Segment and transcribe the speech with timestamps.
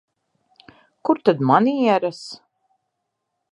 [1.09, 2.23] Kur tad manieres?